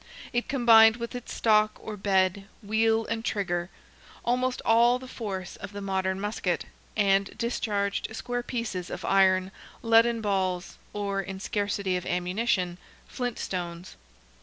[0.33, 3.69] It combined with its stock, or bed, wheel, and trigger,
[4.25, 6.65] almost all the force of the modern musket,
[6.97, 9.51] and discharged square pieces of iron,
[9.83, 13.95] leaden balls, or, in scarcity of ammunition, flint stones.